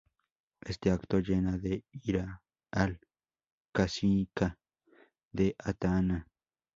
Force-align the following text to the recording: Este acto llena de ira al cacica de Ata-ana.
Este 0.61 0.89
acto 0.89 1.19
llena 1.19 1.59
de 1.59 1.85
ira 1.91 2.41
al 2.71 2.99
cacica 3.71 4.57
de 5.31 5.55
Ata-ana. 5.59 6.27